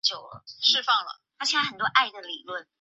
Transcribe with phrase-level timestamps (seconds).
[0.01, 0.01] 谢涵是广平省广泽府宣政县顺示总罗河
[2.17, 2.65] 社出生。